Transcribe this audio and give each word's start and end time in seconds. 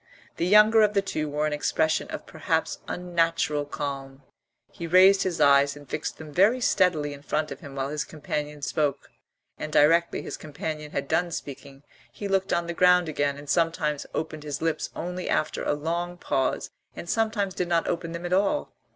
The 0.37 0.47
younger 0.47 0.81
of 0.81 0.95
the 0.95 1.03
two 1.03 1.29
wore 1.29 1.45
an 1.45 1.53
expression 1.53 2.07
of 2.09 2.25
perhaps 2.25 2.79
unnatural 2.87 3.65
calm; 3.65 4.23
he 4.71 4.87
raised 4.87 5.21
his 5.21 5.39
eyes 5.39 5.77
and 5.77 5.87
fixed 5.87 6.17
them 6.17 6.31
very 6.33 6.59
steadily 6.59 7.13
in 7.13 7.21
front 7.21 7.51
of 7.51 7.59
him 7.59 7.75
while 7.75 7.89
his 7.89 8.03
companion 8.03 8.63
spoke, 8.63 9.11
and 9.59 9.71
directly 9.71 10.23
his 10.23 10.37
companion 10.37 10.89
had 10.91 11.07
done 11.07 11.29
speaking 11.29 11.83
he 12.11 12.27
looked 12.27 12.51
on 12.51 12.65
the 12.65 12.73
ground 12.73 13.09
again 13.09 13.37
and 13.37 13.47
sometimes 13.47 14.07
opened 14.11 14.41
his 14.41 14.59
lips 14.59 14.89
only 14.95 15.29
after 15.29 15.61
a 15.63 15.73
long 15.75 16.17
pause 16.17 16.71
and 16.95 17.07
sometimes 17.07 17.53
did 17.53 17.67
not 17.67 17.87
open 17.87 18.11
them 18.11 18.25
at 18.25 18.33
all. 18.33 18.73